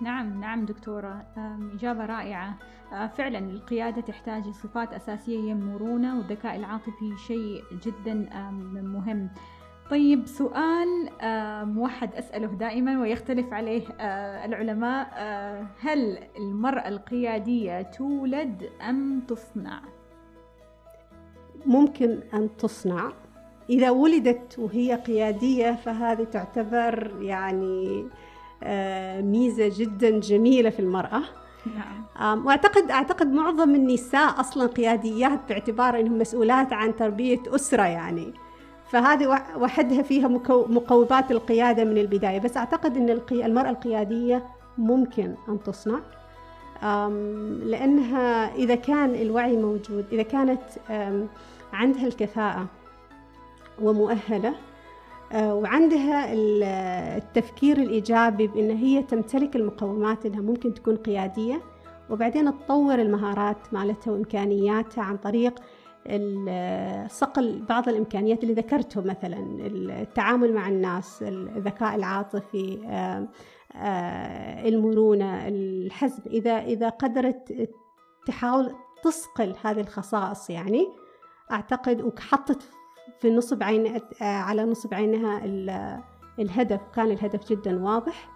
نعم 0.00 0.40
نعم 0.40 0.64
دكتورة. 0.64 1.26
إجابة 1.74 2.06
رائعة. 2.06 2.58
أه، 2.92 3.06
فعلا 3.06 3.38
القيادة 3.38 4.00
تحتاج 4.00 4.50
صفات 4.50 4.92
أساسية 4.92 5.38
هي 5.38 5.52
المرونة 5.52 6.18
والذكاء 6.18 6.56
العاطفي 6.56 7.16
شيء 7.26 7.64
جدا 7.84 8.14
مهم. 8.82 9.30
طيب 9.90 10.26
سؤال 10.26 10.88
موحد 11.74 12.14
أسأله 12.14 12.46
دائما 12.46 13.00
ويختلف 13.00 13.52
عليه 13.52 13.82
أه، 14.00 14.44
العلماء. 14.44 15.10
أه، 15.14 15.66
هل 15.80 16.18
المرأة 16.38 16.88
القيادية 16.88 17.82
تولد 17.82 18.70
أم 18.88 19.20
تصنع؟ 19.28 19.80
ممكن 21.66 22.20
أن 22.34 22.56
تصنع. 22.56 23.12
إذا 23.70 23.90
ولدت 23.90 24.58
وهي 24.58 24.94
قيادية 24.94 25.78
فهذه 25.84 26.24
تعتبر 26.24 27.12
يعني 27.20 28.06
آه، 28.62 29.20
ميزة 29.20 29.72
جدا 29.76 30.20
جميلة 30.20 30.70
في 30.70 30.80
المرأة. 30.80 31.22
نعم. 31.76 32.46
وأعتقد 32.46 32.90
أعتقد 32.90 33.32
معظم 33.32 33.74
النساء 33.74 34.40
أصلا 34.40 34.66
قياديات 34.66 35.40
باعتبار 35.48 36.00
إنهم 36.00 36.18
مسؤولات 36.18 36.72
عن 36.72 36.96
تربية 36.96 37.40
أسرة 37.48 37.82
يعني. 37.82 38.32
فهذه 38.90 39.26
وحدها 39.56 40.02
فيها 40.02 40.28
مقومات 40.48 41.30
القيادة 41.30 41.84
من 41.84 41.98
البداية. 41.98 42.38
بس 42.38 42.56
أعتقد 42.56 42.96
إن 42.96 43.20
المرأة 43.32 43.70
القيادية 43.70 44.44
ممكن 44.78 45.34
أن 45.48 45.58
تصنع. 45.62 46.00
لأنها 47.62 48.54
إذا 48.54 48.74
كان 48.74 49.14
الوعي 49.14 49.56
موجود 49.56 50.04
إذا 50.12 50.22
كانت 50.22 50.60
عندها 51.72 52.06
الكفاءة 52.06 52.66
ومؤهلة 53.82 54.54
آه، 55.32 55.54
وعندها 55.54 56.32
التفكير 57.16 57.76
الإيجابي 57.76 58.46
بأن 58.46 58.70
هي 58.70 59.02
تمتلك 59.02 59.56
المقومات 59.56 60.26
أنها 60.26 60.40
ممكن 60.40 60.74
تكون 60.74 60.96
قيادية 60.96 61.62
وبعدين 62.10 62.58
تطور 62.58 62.94
المهارات 62.94 63.56
مالتها 63.72 64.12
وإمكانياتها 64.12 65.04
عن 65.04 65.16
طريق 65.16 65.54
صقل 67.06 67.62
بعض 67.68 67.88
الإمكانيات 67.88 68.42
اللي 68.42 68.54
ذكرته 68.54 69.00
مثلا 69.00 69.66
التعامل 70.00 70.54
مع 70.54 70.68
الناس 70.68 71.22
الذكاء 71.22 71.94
العاطفي 71.94 72.78
آه، 73.76 74.68
المرونة 74.68 75.48
الحزم 75.48 76.22
إذا 76.26 76.58
إذا 76.58 76.88
قدرت 76.88 77.68
تحاول 78.26 78.74
تصقل 79.02 79.54
هذه 79.64 79.80
الخصائص 79.80 80.50
يعني 80.50 80.88
أعتقد 81.52 82.02
وحطت 82.02 82.62
في 83.20 83.30
نصب 83.30 83.62
عين 83.62 84.00
على 84.20 84.64
نصب 84.64 84.94
عينها 84.94 85.44
الهدف. 86.38 86.80
كان 86.94 87.10
الهدف 87.10 87.48
جدا 87.48 87.82
واضح. 87.82 88.30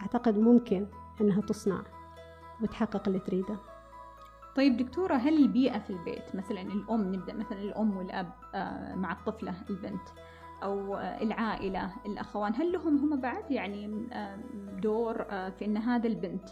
أعتقد 0.00 0.38
ممكن 0.38 0.86
أنها 1.20 1.40
تصنع 1.40 1.82
وتحقق 2.62 3.08
اللي 3.08 3.18
تريده. 3.18 3.56
طيب 4.56 4.76
دكتورة 4.76 5.14
هل 5.14 5.42
البيئة 5.42 5.78
في 5.78 5.90
البيت 5.90 6.34
مثلا 6.34 6.60
الأم 6.60 7.14
نبدأ 7.14 7.34
مثلا 7.34 7.58
الأم 7.58 7.96
والأب 7.96 8.32
آه، 8.54 8.94
مع 8.94 9.12
الطفلة 9.12 9.54
البنت 9.70 10.08
أو 10.62 10.98
العائلة 10.98 11.90
الأخوان 12.06 12.54
هل 12.54 12.72
لهم 12.72 12.96
هم 12.96 13.20
بعد؟ 13.20 13.50
يعني 13.50 14.08
دور 14.82 15.24
في 15.58 15.64
أن 15.64 15.76
هذا 15.76 16.06
البنت 16.06 16.48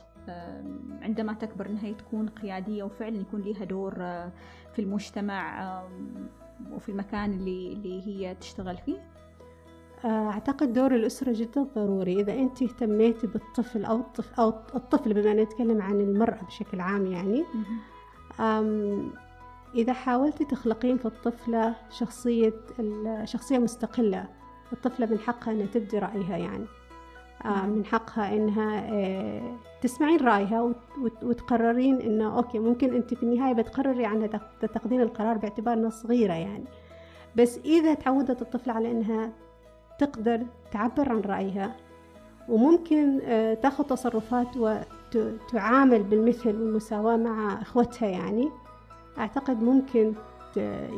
عندما 1.02 1.32
تكبر 1.32 1.66
أنها 1.66 1.92
تكون 1.92 2.28
قيادية 2.28 2.82
وفعلا 2.82 3.16
يكون 3.16 3.40
لها 3.40 3.64
دور 3.64 3.94
في 4.74 4.78
المجتمع 4.78 5.82
وفي 6.72 6.88
المكان 6.88 7.32
اللي, 7.32 7.72
اللي 7.72 8.06
هي 8.06 8.34
تشتغل 8.34 8.76
فيه؟ 8.76 9.16
أعتقد 10.04 10.72
دور 10.72 10.94
الأسرة 10.94 11.32
جدا 11.32 11.66
ضروري. 11.76 12.20
إذا 12.20 12.34
أنت 12.34 12.62
اهتميتي 12.62 13.26
بالطفل 13.26 13.84
أو 13.84 13.96
الطفل 13.96 14.34
أو 14.40 14.48
الطفل 14.74 15.14
بما 15.14 15.34
نتكلم 15.34 15.82
عن 15.82 16.00
المرأة 16.00 16.44
بشكل 16.44 16.80
عام 16.80 17.06
يعني. 17.06 17.44
إذا 19.74 19.92
حاولتي 19.92 20.44
تخلقين 20.44 20.98
في 20.98 21.06
الطفلة 21.06 21.74
شخصية 21.90 22.54
شخصية 23.24 23.58
مستقلة 23.58 24.28
الطفلة 24.72 25.06
من 25.06 25.18
حقها 25.18 25.52
أنها 25.52 25.66
تبدي 25.66 25.98
رأيها 25.98 26.36
يعني. 26.36 26.66
من 27.66 27.84
حقها 27.84 28.34
إنها 28.34 28.78
آه، 28.92 29.56
تسمعين 29.82 30.20
رأيها 30.20 30.72
وتقررين 31.22 32.00
إنه 32.00 32.36
أوكي 32.36 32.58
ممكن 32.58 32.94
أنت 32.94 33.14
في 33.14 33.22
النهاية 33.22 33.54
بتقرري 33.54 34.06
عنها 34.06 34.26
تاخذين 34.60 35.00
القرار 35.00 35.38
باعتبار 35.38 35.74
إنها 35.74 35.90
صغيرة 35.90 36.32
يعني. 36.32 36.64
بس 37.36 37.58
إذا 37.64 37.94
تعودت 37.94 38.42
الطفله 38.42 38.72
على 38.72 38.90
إنها 38.90 39.32
تقدر 39.98 40.42
تعبر 40.72 41.08
عن 41.08 41.20
رأيها 41.20 41.76
وممكن 42.48 43.20
آه، 43.24 43.54
تاخذ 43.54 43.84
تصرفات 43.84 44.56
وتعامل 44.56 46.02
بالمثل 46.02 46.48
والمساواة 46.48 47.16
مع 47.16 47.62
إخوتها 47.62 48.08
يعني 48.08 48.48
أعتقد 49.18 49.62
ممكن 49.62 50.14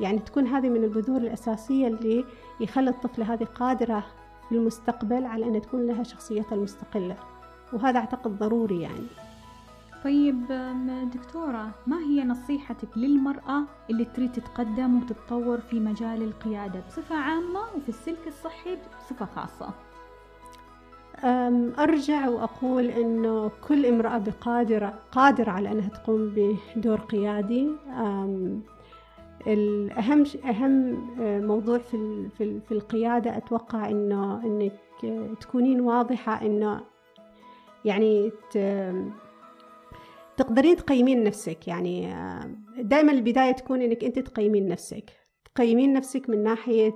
يعني 0.00 0.18
تكون 0.18 0.46
هذه 0.46 0.68
من 0.68 0.84
البذور 0.84 1.16
الأساسية 1.16 1.86
اللي 1.86 2.24
يخلي 2.60 2.90
الطفله 2.90 3.34
هذه 3.34 3.44
قادرة 3.44 4.04
في 4.48 4.54
المستقبل 4.54 5.24
على 5.24 5.44
أن 5.44 5.60
تكون 5.60 5.86
لها 5.86 6.02
شخصيتها 6.02 6.54
المستقلة. 6.54 7.16
وهذا 7.72 7.98
أعتقد 7.98 8.38
ضروري 8.38 8.80
يعني. 8.82 9.06
طيب 10.04 10.46
دكتورة 11.14 11.70
ما 11.86 11.98
هي 11.98 12.24
نصيحتك 12.24 12.88
للمرأة 12.98 13.62
اللي 13.90 14.04
تريد 14.04 14.32
تتقدم 14.32 15.02
وتتطور 15.02 15.60
في 15.60 15.80
مجال 15.80 16.22
القيادة 16.22 16.80
بصفة 16.88 17.16
عامة 17.16 17.60
وفي 17.76 17.88
السلك 17.88 18.26
الصحي 18.26 18.76
بصفة 19.00 19.26
خاصة؟ 19.26 19.70
أرجع 21.78 22.28
وأقول 22.28 22.84
أنه 22.84 23.50
كل 23.68 23.86
امرأة 23.86 24.18
بقادرة 24.18 24.98
قادرة 25.12 25.50
على 25.50 25.72
أنها 25.72 25.88
تقوم 25.88 26.32
بدور 26.76 27.00
قيادي. 27.00 27.68
الأهم 29.46 30.24
أهم 30.44 30.94
آه، 31.20 31.40
موضوع 31.40 31.78
في 31.78 32.28
في 32.38 32.72
القيادة 32.72 33.36
أتوقع 33.36 33.88
إنه 33.90 34.44
إنك 34.44 34.72
تكونين 35.40 35.80
واضحة 35.80 36.46
إنه 36.46 36.80
يعني 37.84 38.32
تقدرين 40.36 40.76
تقيمين 40.76 41.24
نفسك. 41.24 41.68
يعني 41.68 42.14
آه، 42.14 42.50
دائما 42.78 43.12
البداية 43.12 43.52
تكون 43.52 43.82
إنك 43.82 44.04
أنت 44.04 44.18
تقيمين 44.18 44.68
نفسك. 44.68 45.10
تقيمين 45.54 45.92
نفسك 45.92 46.30
من 46.30 46.42
ناحية 46.42 46.94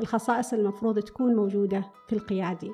الخصائص 0.00 0.52
المفروض 0.52 0.98
تكون 0.98 1.36
موجودة 1.36 1.90
في 2.06 2.12
القيادي 2.12 2.72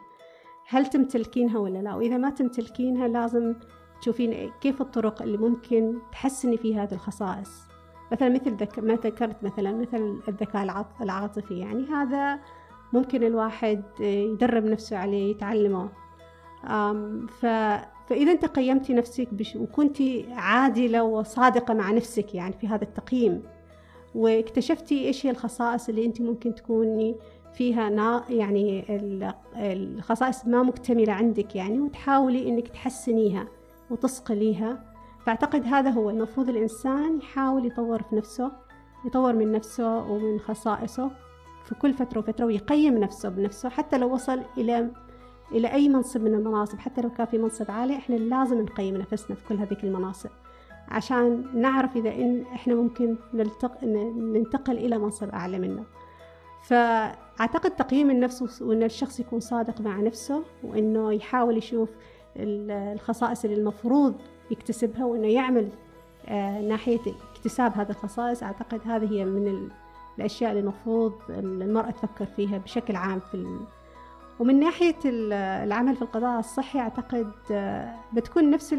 هل 0.69 0.87
تمتلكينها 0.87 1.59
ولا 1.59 1.79
لا؟ 1.79 1.95
وإذا 1.95 2.17
ما 2.17 2.31
تمتلكينها 2.31 3.09
لازم 3.09 3.55
تشوفين 4.01 4.51
كيف 4.61 4.81
الطرق 4.81 5.23
اللي 5.23 5.39
ممكن 5.39 5.99
تحسني 6.13 6.57
فيها 6.57 6.83
هذه 6.83 6.93
الخصائص. 6.93 7.74
مثلا 8.15 8.29
مثل 8.29 8.57
ذك... 8.57 8.79
ما 8.79 8.95
ذكرت 8.95 9.37
مثلا 9.43 9.73
مثل 9.73 10.19
الذكاء 10.29 10.87
العاطفي 11.01 11.59
يعني 11.59 11.85
هذا 11.85 12.39
ممكن 12.93 13.23
الواحد 13.25 13.83
يدرب 14.01 14.65
نفسه 14.65 14.97
عليه 14.97 15.31
يتعلمه. 15.31 15.89
ف... 17.41 17.47
فإذا 18.07 18.33
أنت 18.33 18.45
قيمتي 18.45 18.95
نفسك 18.95 19.35
بش... 19.35 19.57
وكنتي 19.57 20.27
عادلة 20.33 21.03
وصادقة 21.03 21.75
مع 21.75 21.91
نفسك 21.91 22.35
يعني 22.35 22.55
في 22.61 22.69
هذا 22.69 22.85
التقييم 22.85 23.43
واكتشفتي 24.15 25.07
إيش 25.07 25.27
هي 25.27 25.31
الخصائص 25.31 25.89
اللي 25.89 26.07
أنت 26.07 26.21
ممكن 26.21 26.55
تكوني 26.55 27.17
فيها 27.55 27.91
نا 27.91 28.25
يعني 28.29 28.85
الخصائص 29.57 30.47
ما 30.47 30.63
مكتملة 30.63 31.13
عندك 31.13 31.57
يعني 31.57 31.81
وتحاولي 31.81 32.49
إنك 32.49 32.69
تحسنيها 32.69 33.47
وتصقليها. 33.91 34.94
فأعتقد 35.27 35.65
هذا 35.65 35.91
هو 35.91 36.11
المفروض 36.11 36.49
الإنسان 36.49 37.19
يحاول 37.19 37.67
يطور 37.67 38.03
في 38.03 38.17
نفسه 38.17 38.53
يطور 39.07 39.33
من 39.33 39.53
نفسه 39.53 40.11
ومن 40.11 40.41
خصائصه 40.41 41.11
في 41.65 41.75
كل 41.75 41.95
فترة 41.95 42.19
وفترة 42.19 42.45
ويقيم 42.47 42.99
نفسه 42.99 43.29
بنفسه 43.29 43.69
حتى 43.69 43.99
لو 43.99 44.13
وصل 44.15 44.41
إلى 44.59 44.91
إلى 45.53 45.73
أي 45.73 45.89
منصب 45.89 46.21
من 46.21 46.35
المناصب 46.35 46.79
حتى 46.79 47.01
لو 47.01 47.11
كان 47.11 47.27
في 47.27 47.39
منصب 47.39 47.71
عالي 47.71 47.97
إحنا 47.97 48.15
لازم 48.15 48.61
نقيم 48.61 48.97
نفسنا 48.97 49.37
في 49.37 49.49
كل 49.49 49.55
هذيك 49.57 49.85
المناصب 49.85 50.31
عشان 50.89 51.45
نعرف 51.55 51.97
إذا 51.97 52.15
إن 52.15 52.45
إحنا 52.55 52.75
ممكن 52.75 53.17
نلتق... 53.35 53.85
ننتقل 53.85 54.79
إلى 54.79 54.99
منصب 54.99 55.29
أعلى 55.29 55.59
منه. 55.59 55.85
فأعتقد 56.63 57.71
تقييم 57.71 58.11
النفس 58.11 58.63
وإن 58.63 58.83
الشخص 58.83 59.21
يكون 59.21 59.41
صادق 59.41 59.81
مع 59.81 60.01
نفسه 60.01 60.43
وإنه 60.65 61.13
يحاول 61.13 61.57
يشوف 61.57 61.89
الخصائص 62.37 63.45
اللي 63.45 63.57
المفروض 63.57 64.15
يكتسبها 64.51 65.05
وإنه 65.05 65.27
يعمل 65.27 65.69
آه، 66.29 66.61
ناحية 66.61 67.01
اكتساب 67.35 67.73
هذه 67.73 67.91
الخصائص. 67.91 68.43
أعتقد 68.43 68.81
هذه 68.85 69.13
هي 69.13 69.25
من 69.25 69.71
الأشياء 70.19 70.51
اللي 70.51 70.61
المفروض 70.61 71.13
المرأة 71.29 71.91
تفكر 71.91 72.27
فيها 72.27 72.59
بشكل 72.59 72.97
عام 72.97 73.21
في. 73.31 73.59
ومن 74.41 74.61
ناحية 74.61 74.97
العمل 75.05 75.97
في 75.97 76.03
القضاء 76.03 76.39
الصحي 76.39 76.79
أعتقد 76.79 77.31
آه، 77.51 77.95
بتكون 78.13 78.51
نفس 78.51 78.75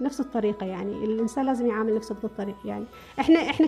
نفس 0.00 0.20
الطريقة 0.20 0.66
يعني. 0.66 1.04
الإنسان 1.04 1.46
لازم 1.46 1.66
يعامل 1.66 1.96
نفسه 1.96 2.14
بهذه 2.14 2.24
الطريقة 2.24 2.58
يعني. 2.64 2.84
إحنا 3.20 3.40
إحنا 3.40 3.66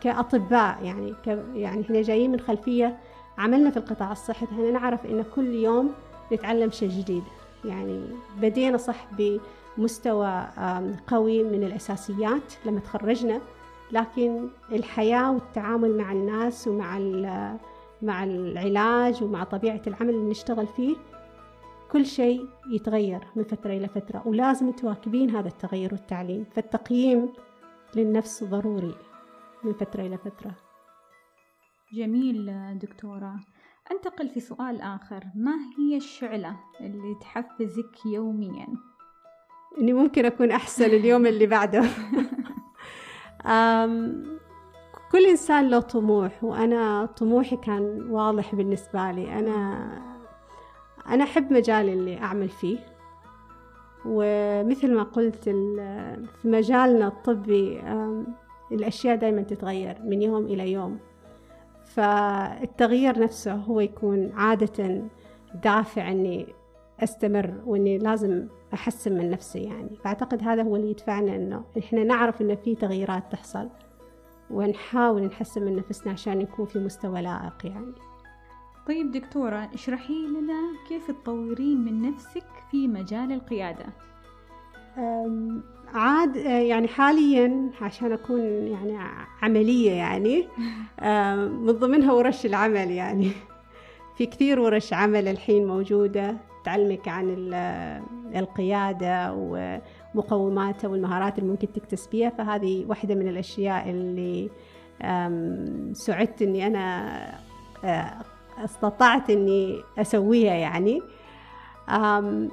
كأطباء 0.00 0.84
يعني 0.84 1.14
يعني 1.54 1.80
إحنا 1.80 2.02
جايين 2.02 2.32
من 2.32 2.40
خلفية 2.40 2.98
عملنا 3.38 3.70
في 3.70 3.76
القطاع 3.76 4.12
الصحي. 4.12 4.46
إحنا 4.46 4.70
نعرف 4.70 5.06
إن 5.06 5.24
كل 5.34 5.54
يوم 5.54 5.92
نتعلم 6.32 6.70
شيء 6.70 6.88
جديد 6.88 7.22
يعني. 7.64 8.06
بدينا 8.40 8.76
صح 8.76 9.06
مستوى 9.78 10.48
قوي 11.06 11.44
من 11.44 11.64
الأساسيات 11.64 12.52
لما 12.66 12.80
تخرجنا. 12.80 13.40
لكن 13.92 14.48
الحياة 14.72 15.32
والتعامل 15.32 15.96
مع 15.98 16.12
الناس 16.12 16.68
ومع 16.68 16.98
مع 18.02 18.24
العلاج 18.24 19.22
ومع 19.22 19.44
طبيعة 19.44 19.82
العمل 19.86 20.10
اللي 20.10 20.30
نشتغل 20.30 20.66
فيه 20.66 20.96
كل 21.92 22.06
شيء 22.06 22.48
يتغير 22.70 23.20
من 23.36 23.44
فترة 23.44 23.70
إلى 23.70 23.88
فترة 23.88 24.22
ولازم 24.28 24.70
تواكبين 24.70 25.30
هذا 25.36 25.48
التغير 25.48 25.92
والتعليم. 25.92 26.44
فالتقييم 26.44 27.32
للنفس 27.96 28.44
ضروري 28.44 28.94
من 29.64 29.72
فترة 29.72 30.02
إلى 30.02 30.18
فترة. 30.18 30.54
جميل 31.92 32.52
دكتورة. 32.78 33.40
أنتقل 33.92 34.28
في 34.28 34.40
سؤال 34.40 34.80
آخر. 34.80 35.24
ما 35.34 35.54
هي 35.78 35.96
الشعلة 35.96 36.56
اللي 36.80 37.14
تحفزك 37.20 38.06
يومياً؟ 38.06 38.66
إني 39.80 39.92
ممكن 39.92 40.24
أكون 40.24 40.50
أحسن 40.50 40.84
اليوم 40.84 41.26
اللي 41.26 41.46
بعده. 41.46 41.84
كل 45.12 45.26
إنسان 45.30 45.68
له 45.68 45.80
طموح 45.80 46.44
وأنا 46.44 47.06
طموحي 47.06 47.56
كان 47.56 48.10
واضح 48.10 48.54
بالنسبة 48.54 49.10
لي. 49.10 49.38
أنا 49.38 49.88
أنا 51.08 51.24
أحب 51.24 51.52
مجالي 51.52 51.92
اللي 51.92 52.18
أعمل 52.18 52.48
فيه. 52.48 52.78
ومثل 54.06 54.94
ما 54.94 55.02
قلت 55.02 55.36
في 55.36 56.48
مجالنا 56.48 57.06
الطبي 57.06 57.82
الأشياء 58.72 59.16
دائما 59.16 59.42
تتغير 59.42 59.96
من 60.04 60.22
يوم 60.22 60.44
إلى 60.44 60.72
يوم. 60.72 60.98
فالتغيير 61.84 63.18
نفسه 63.18 63.54
هو 63.54 63.80
يكون 63.80 64.32
عادة 64.36 65.02
دافع 65.64 66.10
إني 66.10 66.46
أستمر 67.02 67.54
وإني 67.66 67.98
لازم 67.98 68.46
أحسن 68.74 69.12
من 69.18 69.30
نفسي 69.30 69.58
يعني. 69.58 69.96
فأعتقد 70.04 70.42
هذا 70.42 70.62
هو 70.62 70.76
اللي 70.76 70.90
يدفعنا 70.90 71.36
إنه 71.36 71.64
إحنا 71.78 72.04
نعرف 72.04 72.42
إنه 72.42 72.54
في 72.54 72.74
تغييرات 72.74 73.32
تحصل 73.32 73.68
ونحاول 74.50 75.22
نحسن 75.22 75.62
من 75.62 75.76
نفسنا 75.76 76.12
عشان 76.12 76.38
نكون 76.38 76.66
في 76.66 76.78
مستوى 76.78 77.22
لائق 77.22 77.66
يعني. 77.66 77.92
طيب 78.88 79.10
دكتورة 79.10 79.70
اشرحي 79.74 80.26
لنا 80.26 80.60
كيف 80.88 81.10
تطورين 81.10 81.84
من 81.84 82.02
نفسك 82.02 82.46
في 82.70 82.88
مجال 82.88 83.32
القيادة؟ 83.32 83.86
عاد 85.94 86.36
يعني 86.36 86.88
حاليا 86.88 87.70
عشان 87.80 88.12
أكون 88.12 88.40
يعني 88.66 88.98
عملية 89.42 89.90
يعني 89.90 90.48
من 91.64 91.72
ضمنها 91.72 92.12
ورش 92.12 92.46
العمل 92.46 92.90
يعني. 92.90 93.30
في 94.16 94.26
كثير 94.26 94.60
ورش 94.60 94.92
عمل 94.92 95.28
الحين 95.28 95.66
موجودة. 95.66 96.36
تعلمك 96.64 97.08
عن 97.08 97.50
القيادة 98.34 99.32
ومقوماتها 100.14 100.88
والمهارات 100.88 101.38
اللي 101.38 101.50
ممكن 101.50 101.72
تكتسبيها 101.72 102.30
فهذه 102.30 102.84
واحدة 102.88 103.14
من 103.14 103.28
الأشياء 103.28 103.90
اللي 103.90 104.50
سعدت 105.92 106.42
أني 106.42 106.66
أنا 106.66 107.38
استطعت 108.64 109.30
إني 109.30 109.80
أسويها 109.98 110.54
يعني. 110.54 111.02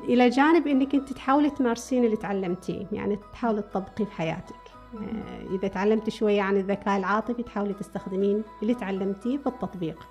إلى 0.10 0.30
جانب 0.30 0.68
إنك 0.68 0.96
أنت 0.96 1.14
تحاولي 1.14 1.50
تمارسين 1.50 2.06
اللي 2.06 2.18
تعلمتيه 2.18 2.86
يعني 2.92 3.20
تحاولي 3.34 3.62
تطبقيه 3.62 4.06
في 4.06 4.12
حياتك. 4.12 4.56
آه، 4.96 5.56
إذا 5.56 5.68
تعلمت 5.68 6.10
شوية 6.10 6.42
عن 6.42 6.58
الذكاء 6.58 6.98
العاطفي 6.98 7.44
تحاولي 7.44 7.74
تستخدمين 7.74 8.44
اللي 8.62 8.74
تعلمتيه 8.74 9.38
في 9.38 9.48
التطبيق. 9.48 10.08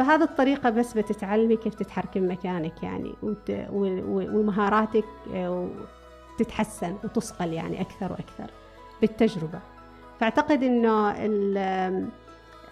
بهذه 0.00 0.22
الطريقة 0.22 0.70
بس 0.70 0.92
بتتعلمي 0.92 1.56
كيف 1.56 1.74
تتحركي 1.74 2.20
مكانك 2.20 2.82
يعني 2.82 3.14
ومهاراتك 4.32 5.04
آه، 5.34 5.68
تتحسن 6.38 6.94
وتصقل 7.04 7.52
يعني 7.52 7.80
أكثر 7.80 8.12
وأكثر 8.12 8.50
بالتجربة. 9.00 9.60
فأعتقد 10.20 10.62
إنه 10.62 11.10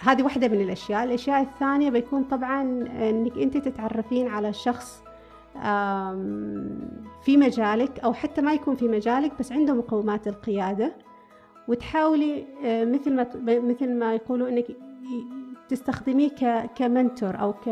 هذه 0.01 0.23
واحدة 0.23 0.49
من 0.49 0.61
الأشياء. 0.61 1.05
الأشياء 1.05 1.43
الثانية 1.43 1.91
بيكون 1.91 2.25
طبعا 2.25 2.63
إنك 3.11 3.39
أنت 3.39 3.57
تتعرفين 3.57 4.29
على 4.29 4.53
شخص 4.53 5.03
في 7.23 7.37
مجالك 7.37 7.99
أو 7.99 8.13
حتى 8.13 8.41
ما 8.41 8.53
يكون 8.53 8.77
في 8.77 8.89
مجالك 8.89 9.33
بس 9.39 9.53
عنده 9.53 9.75
مقومات 9.75 10.29
القيادة 10.29 10.93
وتحاولي 11.69 12.45
آه، 12.65 12.85
مثل 12.85 13.15
ما 13.15 13.27
مثل 13.47 13.99
ما 13.99 14.15
يقولوا 14.15 14.49
إنك 14.49 14.67
تستخدميه 15.69 16.67
كمنتور 16.67 17.41
أو 17.41 17.53
ك 17.53 17.69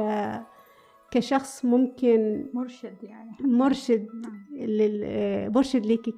كشخص 1.10 1.64
ممكن 1.64 2.46
مرشد 2.54 2.96
يعني. 3.02 3.36
مرشد 3.40 4.08
نعم. 4.14 4.46
لل 4.52 5.02
آه، 5.04 5.48
مرشد 5.48 5.86
لك 5.86 6.14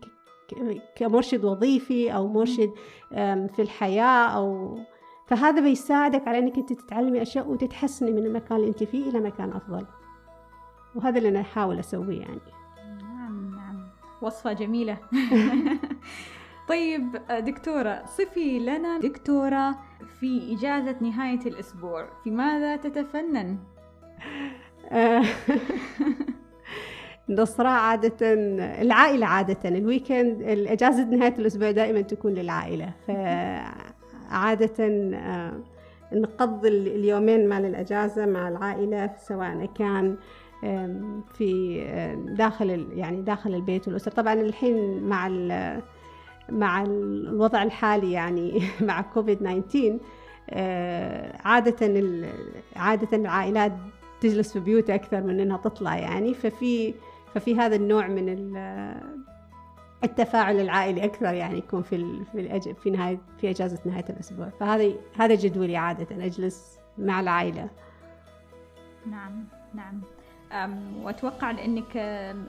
كمرشد 0.97 1.45
وظيفي 1.45 2.15
أو 2.15 2.29
مرشد 2.29 2.71
في 3.49 3.63
الحياة 3.63 4.27
أو 4.27 4.79
فهذا 5.27 5.61
بيساعدك 5.61 6.29
على 6.29 6.39
إنك 6.39 6.59
أنت 6.59 6.73
تتعلمي 6.73 7.23
أشياء 7.23 7.49
وتتحسني 7.49 8.11
من 8.11 8.27
المكان 8.27 8.57
اللي 8.57 8.69
أنت 8.69 8.85
فيه 8.85 9.11
إلى 9.11 9.21
مكان 9.21 9.53
أفضل. 9.53 9.87
وهذا 10.95 11.19
اللي 11.19 11.29
أنا 11.29 11.41
أحاول 11.41 11.79
أسويه 11.79 12.21
يعني. 12.21 12.41
نعم 13.03 13.55
نعم. 13.57 13.89
وصفة 14.23 14.53
جميلة. 14.53 14.99
طيب 16.69 17.17
دكتورة 17.31 18.03
صفي 18.07 18.59
لنا 18.59 18.99
دكتورة 18.99 19.79
في 20.21 20.57
إجازة 20.57 20.97
نهاية 21.01 21.41
الأسبوع 21.47 22.09
في 22.25 22.31
ماذا 22.31 22.77
تتفنن؟ 22.77 23.59
الصراحة 27.31 27.75
عادة 27.75 28.17
العائلة 28.83 29.27
عادة 29.27 29.69
الويكند 29.69 30.43
الإجازة 30.43 31.05
نهاية 31.05 31.35
الأسبوع 31.39 31.71
دائما 31.71 32.01
تكون 32.01 32.35
للعائلة 32.35 32.93
فعادة 33.07 34.85
آه، 35.15 35.53
نقضي 36.13 36.69
اليومين 36.69 37.49
مال 37.49 37.65
الأجازة 37.65 38.27
مع 38.27 38.49
العائلة 38.49 39.11
سواء 39.19 39.67
كان 39.79 40.17
في 41.35 41.81
داخل 42.39 42.89
يعني 42.93 43.23
داخل 43.23 43.55
البيت 43.55 43.89
والأسرة 43.89 44.13
طبعا 44.13 44.35
الحين 44.35 45.03
مع 45.03 45.27
مع 46.51 46.83
الوضع 46.83 47.63
الحالي 47.63 48.13
يعني 48.13 48.63
مع 48.89 49.01
كوفيد 49.01 49.39
19 49.39 49.99
آه، 50.51 51.39
عادة 51.45 51.87
عادة 52.77 53.17
العائلات 53.17 53.73
تجلس 54.21 54.53
في 54.53 54.61
بيوتها 54.61 54.95
أكثر 54.95 55.21
من 55.23 55.41
إنها 55.41 55.57
تطلع 55.57 55.97
يعني 55.97 56.35
ففي 56.35 56.95
ففي 57.35 57.57
هذا 57.57 57.77
النوع 57.77 58.07
من 58.07 58.29
التفاعل 60.05 60.61
العائلي 60.61 61.05
أكثر 61.05 61.35
يعني 61.35 61.59
يكون 61.59 61.83
في 61.83 62.25
في 62.33 62.75
في 62.75 62.91
نهاية 62.91 63.19
في 63.41 63.51
إجازة 63.51 63.79
نهاية 63.85 64.05
الأسبوع. 64.11 64.49
فهذا 64.61 64.93
هذا 65.17 65.35
جدولي 65.35 65.77
عادة 65.77 66.27
أجلس 66.27 66.79
مع 66.99 67.21
العائلة. 67.21 67.69
نعم 69.07 69.45
نعم. 69.75 70.01
وأتوقع 71.03 71.51
لأنك 71.51 71.93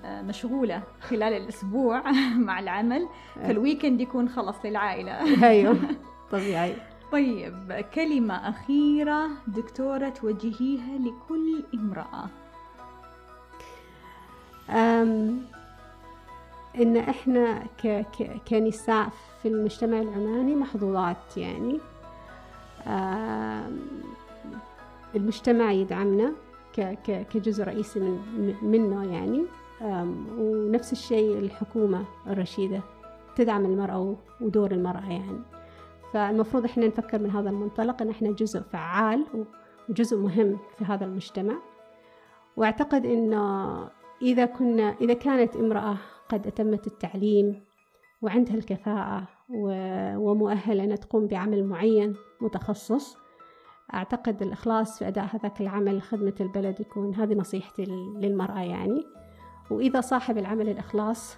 مشغولة 0.05 0.83
خلال 1.01 1.33
الأسبوع 1.33 2.11
مع 2.47 2.59
العمل 2.59 3.07
إيه. 3.37 3.47
فالويكند 3.47 4.01
يكون 4.01 4.29
خلص 4.29 4.55
للعائلة. 4.65 5.11
أيوه 5.49 5.77
طبيعي. 6.31 6.75
طيب 7.11 7.85
كلمة 7.93 8.49
أخيرة 8.49 9.29
دكتورة 9.47 10.09
توجهيها 10.09 10.97
لكل 10.97 11.63
امرأة. 11.73 12.27
أم 14.69 15.41
إن 16.75 16.97
إحنا 16.97 17.63
ك 17.83 17.87
ك 17.87 18.41
كنساء 18.49 19.09
في 19.41 19.47
المجتمع 19.47 19.99
العماني 19.99 20.55
محظوظات 20.55 21.37
يعني. 21.37 21.79
المجتمع 25.15 25.71
يدعمنا. 25.71 26.31
كجزء 27.33 27.63
رئيسي 27.63 27.99
من 27.99 28.55
منه 28.61 29.13
يعني. 29.13 29.45
ونفس 30.37 30.91
الشيء 30.91 31.37
الحكومة 31.39 32.05
الرشيدة 32.27 32.81
تدعم 33.35 33.65
المرأة 33.65 34.15
ودور 34.41 34.71
المرأة 34.71 35.09
يعني. 35.11 35.39
فالمفروض 36.13 36.65
إحنا 36.65 36.87
نفكر 36.87 37.19
من 37.19 37.29
هذا 37.31 37.49
المنطلق 37.49 38.01
إن 38.01 38.09
إحنا 38.09 38.31
جزء 38.31 38.61
فعال 38.61 39.25
وجزء 39.89 40.17
مهم 40.17 40.57
في 40.77 40.85
هذا 40.85 41.05
المجتمع. 41.05 41.53
وأعتقد 42.57 43.05
انه 43.05 43.75
إذا 44.21 44.45
كنا 44.45 44.95
إذا 45.01 45.13
كانت 45.13 45.55
امرأة 45.55 45.97
قد 46.29 46.47
أتمت 46.47 46.87
التعليم 46.87 47.63
وعندها 48.21 48.55
الكفاءة 48.55 49.27
ومؤهلة 50.17 50.83
أن 50.83 50.99
تقوم 50.99 51.27
بعمل 51.27 51.63
معين 51.65 52.15
متخصص 52.41 53.17
أعتقد 53.93 54.41
الإخلاص 54.41 54.99
في 54.99 55.07
أداء 55.07 55.35
هذاك 55.35 55.61
العمل 55.61 55.97
لخدمة 55.97 56.33
البلد 56.39 56.79
يكون 56.79 57.15
هذه 57.15 57.33
نصيحتي 57.33 57.85
للمرأة 58.15 58.59
يعني. 58.59 59.05
وإذا 59.71 60.01
صاحب 60.01 60.37
العمل 60.37 60.69
الإخلاص 60.69 61.37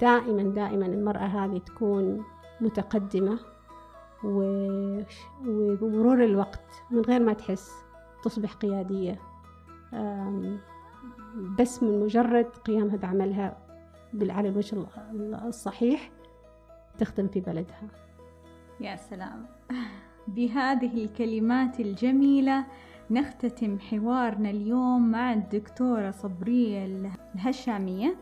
دائما 0.00 0.42
دائما 0.42 0.86
المرأة 0.86 1.26
هذه 1.26 1.58
تكون 1.58 2.24
متقدمة 2.60 3.38
وبمرور 4.24 6.24
الوقت 6.24 6.82
من 6.90 7.00
غير 7.00 7.20
ما 7.20 7.32
تحس 7.32 7.72
تصبح 8.22 8.52
قيادية. 8.52 9.20
بس 11.58 11.82
من 11.82 12.00
مجرد 12.00 12.46
قيامها 12.46 12.96
بعملها 12.96 13.56
على 14.22 14.48
الوجه 14.48 14.86
الصحيح 15.48 16.10
تخدم 16.98 17.28
في 17.28 17.40
بلدها. 17.40 17.88
يا 18.80 18.96
سلام. 18.96 19.46
بهذه 20.28 21.04
الكلمات 21.04 21.80
الجميلة 21.80 22.64
نختتم 23.10 23.78
حوارنا 23.78 24.50
اليوم 24.50 25.10
مع 25.10 25.32
الدكتورة 25.32 26.10
صبرية 26.10 27.08
الهشامية. 27.34 28.16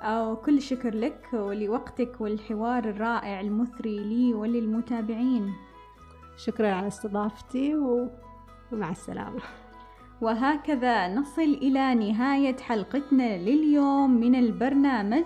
أو 0.00 0.36
كل 0.36 0.62
شكر 0.62 0.94
لك 0.94 1.28
ولوقتك 1.32 2.20
والحوار 2.20 2.84
الرائع 2.84 3.40
المثري 3.40 3.98
لي 3.98 4.34
وللمتابعين. 4.34 5.52
شكرا 6.36 6.72
على 6.72 6.86
استضافتي 6.86 7.74
ومع 7.74 8.90
السلامة. 8.90 9.40
وهكذا 10.20 11.14
نصل 11.14 11.42
إلى 11.42 11.94
نهاية 11.94 12.56
حلقتنا 12.56 13.38
لليوم 13.38 14.10
من 14.10 14.34
البرنامج. 14.34 15.24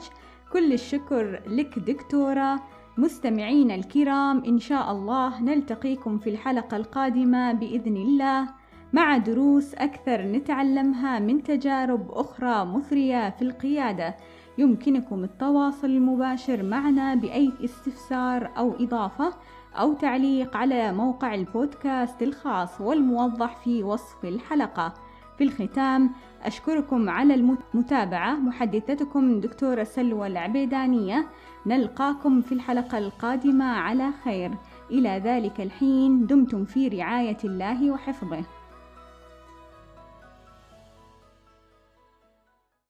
كل 0.53 0.73
الشكر 0.73 1.43
لك 1.47 1.79
دكتورة. 1.79 2.61
مستمعين 2.99 3.71
الكرام 3.71 4.45
إن 4.45 4.59
شاء 4.59 4.93
الله 4.93 5.43
نلتقيكم 5.43 6.19
في 6.19 6.31
الحلقة 6.31 6.77
القادمة 6.77 7.53
بإذن 7.53 7.97
الله. 7.97 8.49
مع 8.93 9.17
دروس 9.17 9.75
أكثر 9.75 10.23
نتعلمها 10.23 11.19
من 11.19 11.43
تجارب 11.43 12.11
أخرى 12.11 12.65
مثرية 12.65 13.31
في 13.31 13.43
القيادة. 13.43 14.17
يمكنكم 14.59 15.25
التواصل 15.25 15.87
المباشر 15.87 16.63
معنا 16.63 17.15
بأي 17.15 17.53
استفسار 17.65 18.51
أو 18.59 18.75
إضافة 18.81 19.33
أو 19.75 19.93
تعليق 19.93 20.57
على 20.57 20.93
موقع 20.93 21.35
البودكاست 21.35 22.23
الخاص 22.23 22.81
والموضح 22.81 23.57
في 23.57 23.83
وصف 23.83 24.25
الحلقة. 24.25 24.95
في 25.39 25.45
الختام 25.45 26.11
أشكركم 26.43 27.11
على 27.11 27.35
المتابعة. 27.35 28.35
محدثتكم 28.35 29.41
دكتورة 29.41 29.85
سلوى 29.85 30.27
العبيدانية. 30.27 31.27
نلقاكم 31.67 32.41
في 32.41 32.53
الحلقة 32.53 32.99
القادمة 32.99 33.65
على 33.65 34.13
خير. 34.25 34.51
إلى 34.91 35.23
ذلك 35.25 35.61
الحين 35.61 36.27
دمتم 36.27 36.65
في 36.65 36.89
رعاية 36.89 37.37
الله 37.45 37.91
وحفظه. 37.91 38.45